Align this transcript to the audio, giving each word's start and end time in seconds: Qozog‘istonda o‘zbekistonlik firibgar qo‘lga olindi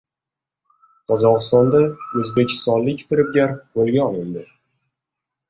Qozog‘istonda 1.11 1.81
o‘zbekistonlik 2.23 3.05
firibgar 3.13 3.55
qo‘lga 3.77 4.09
olindi 4.09 4.45